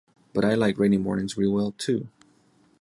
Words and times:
But 0.33 0.43
I 0.43 0.55
like 0.55 0.79
rainy 0.79 0.97
mornings 0.97 1.37
real 1.37 1.51
well, 1.51 1.73
too. 1.77 2.07